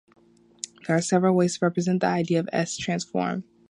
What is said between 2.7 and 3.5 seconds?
transform.